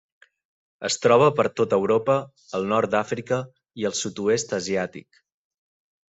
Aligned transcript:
Es 0.87 0.95
troba 1.01 1.25
per 1.39 1.43
tot 1.61 1.75
Europa, 1.77 2.15
el 2.59 2.65
nord 2.73 2.91
d'Àfrica 2.95 3.37
i 3.83 3.89
el 3.91 3.95
sud-oest 3.99 4.55
asiàtic. 4.59 5.21